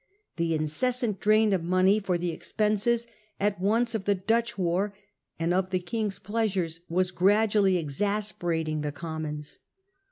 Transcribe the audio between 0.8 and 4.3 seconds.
sant drain of money for the expenses at once of the